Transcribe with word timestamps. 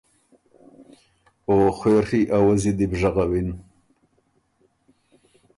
او 1.47 1.55
خوېڒی 1.77 2.21
اوزّي 2.37 2.71
دی 2.77 2.85
بو 2.89 2.95
ژغوِن۔ 2.99 3.49